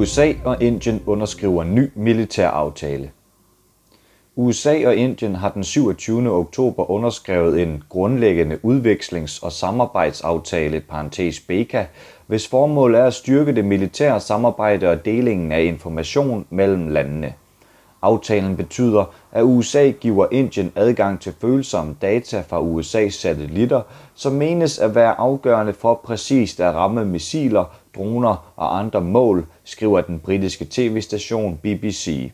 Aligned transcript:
USA 0.00 0.32
og 0.44 0.62
Indien 0.62 1.02
underskriver 1.06 1.64
ny 1.64 1.90
militæraftale. 1.94 3.10
USA 4.36 4.86
og 4.86 4.96
Indien 4.96 5.34
har 5.34 5.50
den 5.50 5.64
27. 5.64 6.30
oktober 6.30 6.90
underskrevet 6.90 7.62
en 7.62 7.82
grundlæggende 7.88 8.58
udvekslings- 8.64 9.44
og 9.44 9.52
samarbejdsaftale 9.52 10.80
parentes 10.80 11.40
BECA, 11.40 11.84
hvis 12.26 12.48
formål 12.48 12.94
er 12.94 13.04
at 13.04 13.14
styrke 13.14 13.54
det 13.54 13.64
militære 13.64 14.20
samarbejde 14.20 14.90
og 14.90 15.04
delingen 15.04 15.52
af 15.52 15.62
information 15.62 16.46
mellem 16.50 16.88
landene. 16.88 17.34
Aftalen 18.02 18.56
betyder, 18.56 19.04
at 19.32 19.42
USA 19.42 19.90
giver 19.90 20.26
Indien 20.30 20.72
adgang 20.76 21.20
til 21.20 21.34
følsomme 21.40 21.96
data 22.02 22.44
fra 22.48 22.60
USA's 22.60 23.10
satellitter, 23.10 23.82
som 24.14 24.32
menes 24.32 24.78
at 24.78 24.94
være 24.94 25.20
afgørende 25.20 25.72
for 25.72 26.00
præcist 26.04 26.60
at 26.60 26.74
ramme 26.74 27.04
missiler, 27.04 27.64
droner 27.94 28.52
og 28.56 28.78
andre 28.78 29.00
mål, 29.00 29.46
skriver 29.64 30.00
den 30.00 30.18
britiske 30.18 30.66
tv-station 30.70 31.58
BBC. 31.62 32.32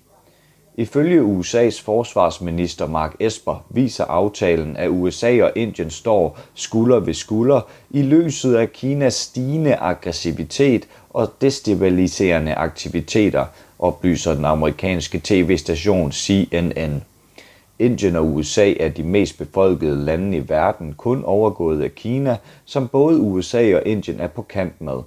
Ifølge 0.78 1.22
USA's 1.22 1.82
forsvarsminister 1.82 2.86
Mark 2.86 3.16
Esper 3.20 3.64
viser 3.70 4.04
aftalen, 4.04 4.76
at 4.76 4.88
USA 4.88 5.42
og 5.42 5.52
Indien 5.56 5.90
står 5.90 6.38
skulder 6.54 7.00
ved 7.00 7.14
skulder 7.14 7.60
i 7.90 8.02
lyset 8.02 8.54
af 8.54 8.72
Kinas 8.72 9.14
stigende 9.14 9.76
aggressivitet 9.76 10.88
og 11.10 11.32
destabiliserende 11.40 12.54
aktiviteter, 12.54 13.44
oplyser 13.78 14.34
den 14.34 14.44
amerikanske 14.44 15.20
tv-station 15.24 16.12
CNN. 16.12 17.02
Indien 17.78 18.16
og 18.16 18.26
USA 18.26 18.72
er 18.80 18.88
de 18.88 19.02
mest 19.02 19.38
befolkede 19.38 20.04
lande 20.04 20.36
i 20.36 20.48
verden, 20.48 20.94
kun 20.94 21.24
overgået 21.24 21.82
af 21.82 21.94
Kina, 21.94 22.36
som 22.64 22.88
både 22.88 23.20
USA 23.20 23.76
og 23.76 23.82
Indien 23.86 24.20
er 24.20 24.26
på 24.28 24.42
kant 24.42 24.80
med. 24.80 24.98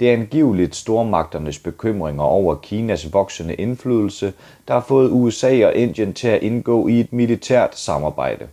Det 0.00 0.08
er 0.08 0.12
angiveligt 0.12 0.76
stormagternes 0.76 1.58
bekymringer 1.58 2.22
over 2.22 2.54
Kinas 2.54 3.12
voksende 3.12 3.54
indflydelse, 3.54 4.32
der 4.68 4.74
har 4.74 4.84
fået 4.88 5.10
USA 5.10 5.66
og 5.66 5.74
Indien 5.74 6.12
til 6.14 6.28
at 6.28 6.42
indgå 6.42 6.88
i 6.88 7.00
et 7.00 7.12
militært 7.12 7.78
samarbejde. 7.78 8.48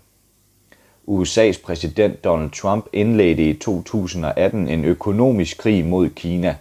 USA's 1.07 1.65
præsident 1.65 2.23
Donald 2.23 2.51
Trump 2.51 2.85
indledte 2.93 3.49
i 3.49 3.53
2018 3.53 4.67
en 4.67 4.85
økonomisk 4.85 5.57
krig 5.57 5.85
mod 5.85 6.09
Kina. 6.09 6.55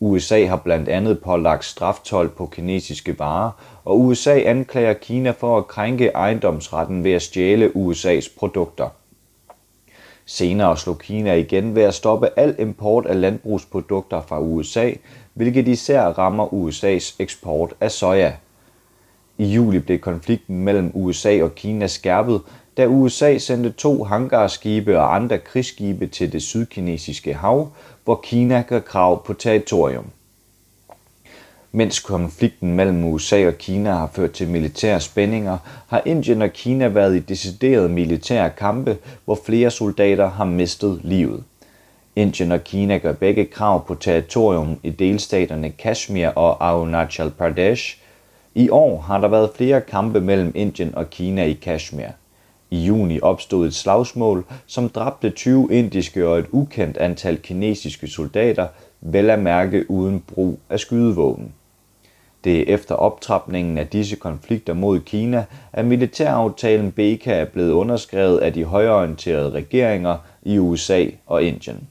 USA 0.00 0.46
har 0.46 0.56
blandt 0.56 0.88
andet 0.88 1.20
pålagt 1.20 1.64
straftold 1.64 2.30
på 2.30 2.46
kinesiske 2.46 3.18
varer, 3.18 3.50
og 3.84 4.00
USA 4.00 4.38
anklager 4.38 4.92
Kina 4.92 5.30
for 5.30 5.58
at 5.58 5.66
krænke 5.66 6.06
ejendomsretten 6.06 7.04
ved 7.04 7.12
at 7.12 7.22
stjæle 7.22 7.72
USA's 7.76 8.38
produkter. 8.38 8.88
Senere 10.26 10.76
slog 10.76 10.98
Kina 10.98 11.34
igen 11.34 11.74
ved 11.74 11.82
at 11.82 11.94
stoppe 11.94 12.28
al 12.36 12.54
import 12.58 13.06
af 13.06 13.20
landbrugsprodukter 13.20 14.22
fra 14.22 14.40
USA, 14.40 14.92
hvilket 15.34 15.68
især 15.68 16.02
rammer 16.02 16.46
USA's 16.46 17.16
eksport 17.18 17.74
af 17.80 17.90
soja. 17.90 18.32
I 19.38 19.44
juli 19.44 19.78
blev 19.78 19.98
konflikten 19.98 20.64
mellem 20.64 20.90
USA 20.94 21.42
og 21.42 21.54
Kina 21.54 21.86
skærpet, 21.86 22.40
da 22.76 22.86
USA 22.86 23.38
sendte 23.38 23.70
to 23.70 24.04
hangarskibe 24.04 24.98
og 24.98 25.14
andre 25.14 25.38
krigsskibe 25.38 26.06
til 26.06 26.32
det 26.32 26.42
sydkinesiske 26.42 27.34
hav, 27.34 27.68
hvor 28.04 28.20
Kina 28.24 28.62
gør 28.68 28.80
krav 28.80 29.24
på 29.24 29.32
territorium. 29.32 30.06
Mens 31.74 32.00
konflikten 32.00 32.76
mellem 32.76 33.04
USA 33.04 33.46
og 33.46 33.58
Kina 33.58 33.90
har 33.92 34.10
ført 34.12 34.32
til 34.32 34.48
militære 34.48 35.00
spændinger, 35.00 35.58
har 35.88 36.02
Indien 36.06 36.42
og 36.42 36.52
Kina 36.52 36.88
været 36.88 37.16
i 37.16 37.18
deciderede 37.18 37.88
militære 37.88 38.50
kampe, 38.50 38.98
hvor 39.24 39.38
flere 39.46 39.70
soldater 39.70 40.30
har 40.30 40.44
mistet 40.44 41.00
livet. 41.04 41.44
Indien 42.16 42.52
og 42.52 42.64
Kina 42.64 42.98
gør 42.98 43.12
begge 43.12 43.44
krav 43.44 43.86
på 43.86 43.94
territorium 43.94 44.78
i 44.82 44.90
delstaterne 44.90 45.70
Kashmir 45.70 46.28
og 46.28 46.68
Arunachal 46.68 47.30
Pradesh. 47.30 47.98
I 48.54 48.70
år 48.70 49.00
har 49.00 49.20
der 49.20 49.28
været 49.28 49.50
flere 49.56 49.80
kampe 49.80 50.20
mellem 50.20 50.52
Indien 50.54 50.94
og 50.94 51.10
Kina 51.10 51.44
i 51.44 51.52
Kashmir. 51.52 52.08
I 52.70 52.84
juni 52.84 53.20
opstod 53.20 53.66
et 53.66 53.74
slagsmål, 53.74 54.44
som 54.66 54.88
dræbte 54.88 55.30
20 55.30 55.68
indiske 55.70 56.28
og 56.28 56.38
et 56.38 56.46
ukendt 56.50 56.96
antal 56.96 57.36
kinesiske 57.36 58.06
soldater, 58.06 58.66
vel 59.00 59.30
at 59.30 59.38
mærke 59.38 59.90
uden 59.90 60.20
brug 60.20 60.60
af 60.70 60.80
skydevåben. 60.80 61.52
Det 62.44 62.60
er 62.60 62.74
efter 62.74 62.94
optrapningen 62.94 63.78
af 63.78 63.86
disse 63.86 64.16
konflikter 64.16 64.74
mod 64.74 65.00
Kina, 65.00 65.44
at 65.72 65.84
militæraftalen 65.84 66.92
BECA 66.92 67.32
er 67.32 67.44
blevet 67.44 67.72
underskrevet 67.72 68.38
af 68.38 68.52
de 68.52 68.64
højorienterede 68.64 69.50
regeringer 69.50 70.16
i 70.42 70.58
USA 70.58 71.06
og 71.26 71.42
Indien. 71.42 71.88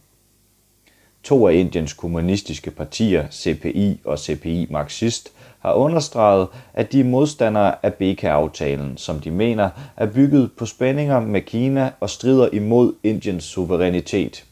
To 1.24 1.48
af 1.48 1.54
Indiens 1.54 1.94
kommunistiske 1.94 2.72
partier, 2.72 3.28
CPI 3.32 4.02
og 4.06 4.20
CPI 4.20 4.68
Marxist, 4.70 5.32
har 5.60 5.74
understreget, 5.74 6.48
at 6.74 6.92
de 6.92 7.00
er 7.00 7.04
modstandere 7.04 7.86
af 7.86 7.94
BK-aftalen, 7.94 8.98
som 8.98 9.20
de 9.20 9.32
mener 9.32 9.70
er 9.98 10.06
bygget 10.06 10.52
på 10.58 10.66
spændinger 10.66 11.20
med 11.20 11.42
Kina 11.42 11.92
og 12.00 12.10
strider 12.10 12.50
imod 12.54 12.94
Indiens 13.04 13.44
suverænitet. 13.44 14.46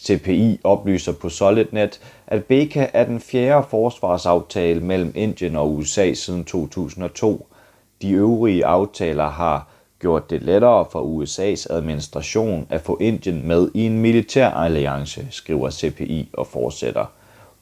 CPI 0.00 0.60
oplyser 0.64 1.12
på 1.12 1.28
SolidNet, 1.28 2.00
at 2.26 2.44
BECA 2.44 2.86
er 2.92 3.04
den 3.04 3.20
fjerde 3.20 3.66
forsvarsaftale 3.70 4.80
mellem 4.80 5.12
Indien 5.14 5.56
og 5.56 5.74
USA 5.74 6.14
siden 6.14 6.44
2002. 6.44 7.46
De 8.02 8.10
øvrige 8.10 8.66
aftaler 8.66 9.28
har 9.28 9.68
gjort 10.00 10.30
det 10.30 10.42
lettere 10.42 10.86
for 10.92 11.00
USA's 11.00 11.74
administration 11.74 12.66
at 12.70 12.80
få 12.80 12.98
Indien 13.00 13.48
med 13.48 13.70
i 13.74 13.86
en 13.86 13.98
militær 13.98 14.50
alliance, 14.50 15.26
skriver 15.30 15.70
CPI 15.70 16.28
og 16.32 16.46
fortsætter. 16.46 17.04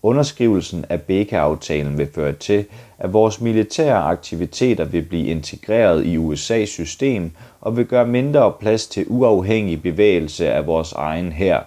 Underskrivelsen 0.03 0.85
af 0.89 1.03
BECA-aftalen 1.03 1.99
vil 1.99 2.09
føre 2.15 2.33
til, 2.33 2.65
at 2.99 3.13
vores 3.13 3.41
militære 3.41 4.03
aktiviteter 4.03 4.85
vil 4.85 5.03
blive 5.03 5.27
integreret 5.27 6.07
i 6.07 6.17
USA's 6.17 6.67
system 6.67 7.31
og 7.61 7.77
vil 7.77 7.87
gøre 7.87 8.07
mindre 8.07 8.53
plads 8.61 8.87
til 8.87 9.07
uafhængig 9.09 9.83
bevægelse 9.83 10.51
af 10.53 10.67
vores 10.67 10.93
egen 10.93 11.33
her. 11.33 11.61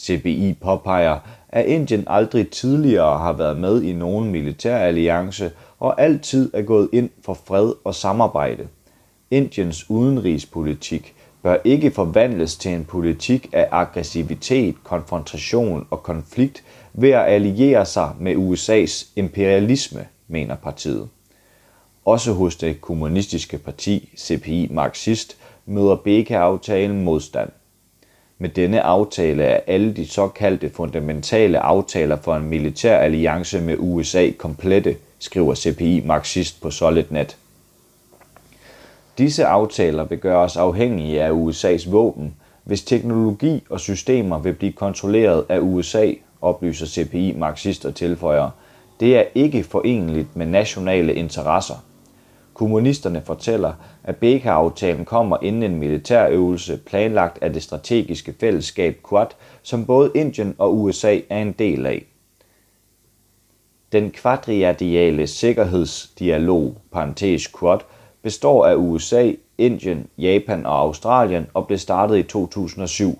CBI 0.00 0.56
påpeger, 0.60 1.18
at 1.48 1.66
Indien 1.66 2.04
aldrig 2.06 2.50
tidligere 2.50 3.18
har 3.18 3.32
været 3.32 3.56
med 3.56 3.82
i 3.82 3.92
nogen 3.92 4.30
militær 4.30 4.76
alliance 4.76 5.50
og 5.80 6.02
altid 6.02 6.50
er 6.54 6.62
gået 6.62 6.88
ind 6.92 7.10
for 7.24 7.34
fred 7.46 7.72
og 7.84 7.94
samarbejde. 7.94 8.68
Indiens 9.30 9.90
udenrigspolitik 9.90 11.14
bør 11.42 11.56
ikke 11.64 11.90
forvandles 11.90 12.56
til 12.56 12.70
en 12.70 12.84
politik 12.84 13.48
af 13.52 13.68
aggressivitet, 13.70 14.74
konfrontation 14.84 15.86
og 15.90 16.02
konflikt 16.02 16.64
ved 16.92 17.10
at 17.10 17.26
alliere 17.26 17.86
sig 17.86 18.10
med 18.20 18.34
USA's 18.36 19.12
imperialisme, 19.16 20.06
mener 20.28 20.56
partiet. 20.56 21.08
Også 22.04 22.32
hos 22.32 22.56
det 22.56 22.80
kommunistiske 22.80 23.58
parti 23.58 24.12
CPI 24.18 24.68
Marxist 24.70 25.36
møder 25.66 25.96
BK-aftalen 25.96 27.04
modstand. 27.04 27.50
Med 28.42 28.48
denne 28.48 28.82
aftale 28.82 29.42
er 29.42 29.60
alle 29.66 29.92
de 29.92 30.06
såkaldte 30.08 30.70
fundamentale 30.70 31.58
aftaler 31.58 32.16
for 32.16 32.36
en 32.36 32.48
militær 32.48 32.98
alliance 32.98 33.60
med 33.60 33.76
USA 33.78 34.30
komplette, 34.38 34.96
skriver 35.18 35.54
CPI 35.54 36.02
Marxist 36.06 36.62
på 36.62 36.70
SolidNet. 36.70 37.36
Disse 39.18 39.44
aftaler 39.46 40.04
vil 40.04 40.18
gøre 40.18 40.38
os 40.38 40.56
afhængige 40.56 41.22
af 41.22 41.30
USA's 41.30 41.90
våben, 41.90 42.34
hvis 42.64 42.82
teknologi 42.82 43.62
og 43.70 43.80
systemer 43.80 44.38
vil 44.38 44.52
blive 44.52 44.72
kontrolleret 44.72 45.44
af 45.48 45.58
USA, 45.58 46.12
oplyser 46.40 46.86
CPI 46.86 47.34
Marxist 47.36 47.84
og 47.84 47.94
tilføjer. 47.94 48.50
Det 49.00 49.16
er 49.16 49.24
ikke 49.34 49.64
forenligt 49.64 50.36
med 50.36 50.46
nationale 50.46 51.14
interesser. 51.14 51.84
Kommunisterne 52.60 53.22
fortæller, 53.22 53.72
at 54.04 54.16
Beka-aftalen 54.16 55.04
kommer 55.04 55.36
inden 55.42 55.62
en 55.62 55.78
militærøvelse 55.78 56.76
planlagt 56.76 57.42
af 57.42 57.52
det 57.52 57.62
strategiske 57.62 58.34
fællesskab 58.40 58.98
Quad, 59.08 59.26
som 59.62 59.86
både 59.86 60.10
Indien 60.14 60.54
og 60.58 60.78
USA 60.78 61.18
er 61.30 61.42
en 61.42 61.52
del 61.52 61.86
af. 61.86 62.06
Den 63.92 64.10
kvadriadiale 64.10 65.26
sikkerhedsdialog, 65.26 66.76
parentes 66.92 67.48
Quad, 67.60 67.78
består 68.22 68.66
af 68.66 68.74
USA, 68.74 69.32
Indien, 69.58 70.06
Japan 70.18 70.66
og 70.66 70.78
Australien 70.78 71.46
og 71.54 71.66
blev 71.66 71.78
startet 71.78 72.18
i 72.18 72.22
2007. 72.22 73.18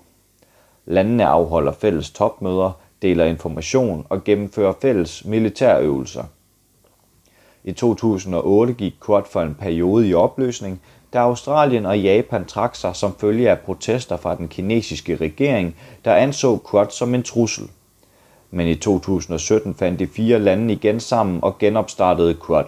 Landene 0.85 1.25
afholder 1.25 1.71
fælles 1.71 2.11
topmøder, 2.11 2.71
deler 3.01 3.25
information 3.25 4.05
og 4.09 4.23
gennemfører 4.23 4.73
fælles 4.81 5.25
militærøvelser. 5.25 6.23
I 7.63 7.71
2008 7.71 8.73
gik 8.73 8.93
Quad 9.05 9.23
for 9.31 9.41
en 9.41 9.55
periode 9.55 10.07
i 10.07 10.13
opløsning, 10.13 10.81
da 11.13 11.19
Australien 11.19 11.85
og 11.85 11.99
Japan 11.99 12.45
trak 12.45 12.75
sig 12.75 12.95
som 12.95 13.15
følge 13.19 13.49
af 13.49 13.59
protester 13.59 14.17
fra 14.17 14.35
den 14.35 14.47
kinesiske 14.47 15.15
regering, 15.15 15.75
der 16.05 16.15
anså 16.15 16.59
Quad 16.71 16.89
som 16.89 17.15
en 17.15 17.23
trussel. 17.23 17.69
Men 18.51 18.67
i 18.67 18.75
2017 18.75 19.75
fandt 19.75 19.99
de 19.99 20.07
fire 20.07 20.39
lande 20.39 20.73
igen 20.73 20.99
sammen 20.99 21.39
og 21.43 21.57
genopstartede 21.57 22.37
Quad. 22.47 22.65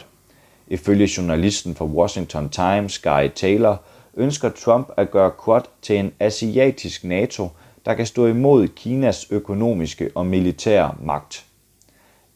Ifølge 0.67 1.09
journalisten 1.17 1.75
for 1.75 1.85
Washington 1.85 2.49
Times, 2.49 2.99
Guy 2.99 3.29
Taylor, 3.35 3.81
ønsker 4.13 4.49
Trump 4.49 4.89
at 4.97 5.11
gøre 5.11 5.31
Quad 5.45 5.61
til 5.81 5.99
en 5.99 6.11
asiatisk 6.19 7.03
NATO, 7.03 7.49
der 7.85 7.93
kan 7.93 8.05
stå 8.05 8.27
imod 8.27 8.67
Kinas 8.67 9.27
økonomiske 9.29 10.09
og 10.15 10.25
militære 10.25 10.95
magt. 11.03 11.45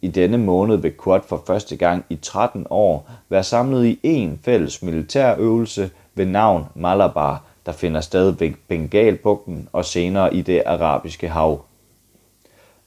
I 0.01 0.07
denne 0.07 0.37
måned 0.37 0.77
vil 0.77 0.93
Quad 1.03 1.21
for 1.27 1.43
første 1.47 1.75
gang 1.75 2.05
i 2.09 2.15
13 2.15 2.67
år 2.69 3.09
være 3.29 3.43
samlet 3.43 3.85
i 3.85 3.99
én 4.23 4.45
fælles 4.45 4.83
militærøvelse 4.83 5.89
ved 6.15 6.25
navn 6.25 6.65
Malabar, 6.75 7.43
der 7.65 7.71
finder 7.71 8.01
sted 8.01 8.31
ved 8.31 8.51
Bengalbugten 8.67 9.69
og 9.73 9.85
senere 9.85 10.33
i 10.33 10.41
det 10.41 10.63
arabiske 10.65 11.27
hav. 11.27 11.65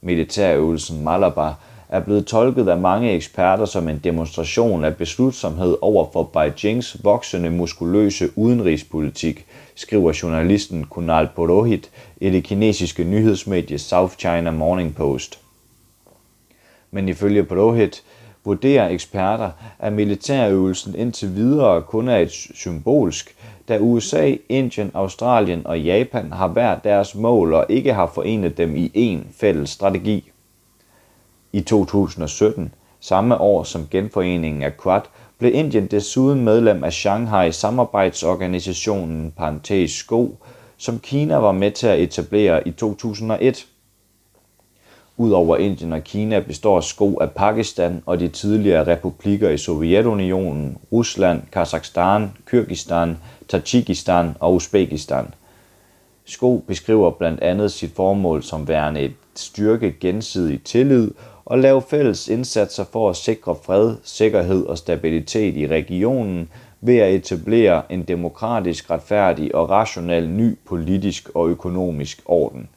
Militærøvelsen 0.01 1.03
Malabar 1.03 1.59
er 1.89 1.99
blevet 1.99 2.27
tolket 2.27 2.67
af 2.67 2.77
mange 2.77 3.11
eksperter 3.11 3.65
som 3.65 3.87
en 3.87 3.99
demonstration 4.03 4.83
af 4.83 4.95
beslutsomhed 4.95 5.77
over 5.81 6.05
for 6.13 6.23
Beijings 6.23 6.97
voksende 7.03 7.49
muskuløse 7.49 8.29
udenrigspolitik, 8.35 9.45
skriver 9.75 10.19
journalisten 10.23 10.83
Kunal 10.83 11.29
Purohit 11.35 11.89
i 12.17 12.29
det 12.29 12.43
kinesiske 12.43 13.03
nyhedsmedie 13.03 13.79
South 13.79 14.15
China 14.17 14.51
Morning 14.51 14.95
Post. 14.95 15.39
Men 16.91 17.09
ifølge 17.09 17.43
Purohit 17.43 18.03
vurderer 18.45 18.89
eksperter, 18.89 19.51
at 19.79 19.93
militærøvelsen 19.93 20.95
indtil 20.95 21.35
videre 21.35 21.81
kun 21.81 22.07
er 22.07 22.17
et 22.17 22.31
symbolsk, 22.31 23.35
da 23.67 23.77
USA, 23.79 24.35
Indien, 24.49 24.91
Australien 24.93 25.67
og 25.67 25.81
Japan 25.81 26.31
har 26.31 26.47
hver 26.47 26.79
deres 26.79 27.15
mål 27.15 27.53
og 27.53 27.65
ikke 27.69 27.93
har 27.93 28.11
forenet 28.15 28.57
dem 28.57 28.75
i 28.75 28.91
én 29.13 29.27
fælles 29.39 29.69
strategi. 29.69 30.31
I 31.53 31.61
2017, 31.61 32.73
samme 32.99 33.37
år 33.37 33.63
som 33.63 33.87
genforeningen 33.91 34.63
af 34.63 34.77
Quad, 34.83 35.01
blev 35.37 35.55
Indien 35.55 35.87
desuden 35.87 36.43
medlem 36.43 36.83
af 36.83 36.93
Shanghai 36.93 37.51
samarbejdsorganisationen 37.51 39.33
Parenthes 39.37 39.91
SKO, 39.91 40.37
som 40.77 40.99
Kina 40.99 41.35
var 41.35 41.51
med 41.51 41.71
til 41.71 41.87
at 41.87 41.99
etablere 41.99 42.67
i 42.67 42.71
2001. 42.71 43.67
Udover 45.21 45.57
Indien 45.57 45.93
og 45.93 46.03
Kina 46.03 46.39
består 46.39 46.81
SKO 46.81 47.17
af 47.17 47.31
Pakistan 47.31 48.03
og 48.05 48.19
de 48.19 48.27
tidligere 48.27 48.87
republikker 48.87 49.49
i 49.49 49.57
Sovjetunionen, 49.57 50.77
Rusland, 50.91 51.41
Kazakhstan, 51.51 52.31
Kyrgyzstan, 52.45 53.17
Tajikistan 53.47 54.35
og 54.39 54.53
Uzbekistan. 54.53 55.25
SKO 56.25 56.63
beskriver 56.67 57.11
blandt 57.11 57.41
andet 57.41 57.71
sit 57.71 57.91
formål 57.95 58.43
som 58.43 58.67
værende 58.67 59.01
et 59.01 59.13
styrke 59.35 59.95
gensidig 59.99 60.63
tillid 60.63 61.11
og 61.45 61.59
lave 61.59 61.81
fælles 61.81 62.27
indsatser 62.27 62.83
for 62.83 63.09
at 63.09 63.15
sikre 63.15 63.55
fred, 63.63 63.95
sikkerhed 64.03 64.65
og 64.65 64.77
stabilitet 64.77 65.57
i 65.57 65.67
regionen 65.67 66.49
ved 66.81 66.97
at 66.97 67.13
etablere 67.13 67.81
en 67.89 68.03
demokratisk, 68.03 68.91
retfærdig 68.91 69.55
og 69.55 69.69
rationel 69.69 70.29
ny 70.29 70.57
politisk 70.65 71.29
og 71.35 71.49
økonomisk 71.49 72.21
orden. 72.25 72.69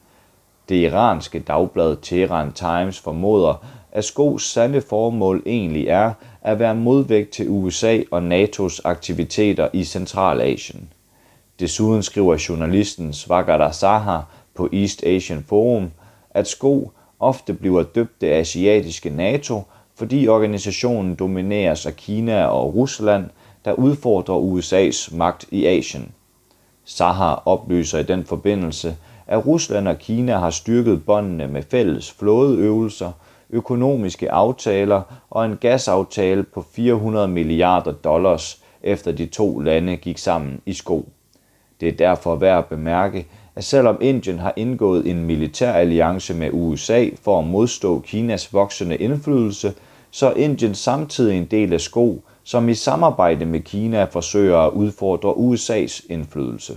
Det 0.68 0.74
iranske 0.74 1.38
dagblad 1.38 1.96
Tehran 2.02 2.52
Times 2.52 3.00
formoder, 3.00 3.64
at 3.92 4.04
Skos 4.04 4.42
sande 4.42 4.80
formål 4.80 5.42
egentlig 5.46 5.88
er 5.88 6.12
at 6.42 6.58
være 6.58 6.74
modvægt 6.74 7.30
til 7.30 7.48
USA 7.48 8.00
og 8.10 8.32
NATO's 8.32 8.80
aktiviteter 8.84 9.68
i 9.72 9.84
Centralasien. 9.84 10.88
Desuden 11.60 12.02
skriver 12.02 12.46
journalisten 12.48 13.12
Svagada 13.12 13.72
Saha 13.72 14.18
på 14.54 14.68
East 14.72 15.04
Asian 15.04 15.44
Forum, 15.48 15.90
at 16.30 16.48
Sko 16.48 16.90
ofte 17.20 17.54
bliver 17.54 17.82
døbt 17.82 18.20
det 18.20 18.30
asiatiske 18.30 19.10
NATO, 19.10 19.62
fordi 19.94 20.28
organisationen 20.28 21.14
domineres 21.14 21.86
af 21.86 21.96
Kina 21.96 22.44
og 22.44 22.74
Rusland, 22.74 23.30
der 23.64 23.72
udfordrer 23.72 24.38
USA's 24.38 25.16
magt 25.16 25.46
i 25.50 25.66
Asien. 25.66 26.12
Sahar 26.84 27.42
oplyser 27.46 27.98
i 27.98 28.02
den 28.02 28.24
forbindelse, 28.24 28.96
at 29.26 29.46
Rusland 29.46 29.88
og 29.88 29.98
Kina 29.98 30.36
har 30.38 30.50
styrket 30.50 31.04
båndene 31.04 31.48
med 31.48 31.62
fælles 31.62 32.10
flådeøvelser, 32.10 33.12
økonomiske 33.50 34.30
aftaler 34.30 35.02
og 35.30 35.44
en 35.44 35.56
gasaftale 35.56 36.42
på 36.42 36.64
400 36.72 37.28
milliarder 37.28 37.92
dollars, 37.92 38.62
efter 38.82 39.12
de 39.12 39.26
to 39.26 39.58
lande 39.58 39.96
gik 39.96 40.18
sammen 40.18 40.60
i 40.66 40.72
sko. 40.72 41.08
Det 41.80 41.88
er 41.88 41.92
derfor 41.92 42.34
værd 42.34 42.58
at 42.58 42.66
bemærke, 42.66 43.26
at 43.56 43.64
selvom 43.64 43.98
Indien 44.00 44.38
har 44.38 44.52
indgået 44.56 45.10
en 45.10 45.24
militær 45.24 45.72
alliance 45.72 46.34
med 46.34 46.50
USA 46.52 47.06
for 47.22 47.38
at 47.38 47.46
modstå 47.46 48.00
Kinas 48.00 48.52
voksende 48.52 48.96
indflydelse, 48.96 49.72
så 50.10 50.26
er 50.30 50.34
Indien 50.34 50.74
samtidig 50.74 51.38
en 51.38 51.44
del 51.44 51.72
af 51.72 51.80
sko, 51.80 52.22
som 52.44 52.68
i 52.68 52.74
samarbejde 52.74 53.46
med 53.46 53.60
Kina 53.60 54.04
forsøger 54.04 54.58
at 54.58 54.72
udfordre 54.72 55.32
USA's 55.32 56.06
indflydelse. 56.10 56.76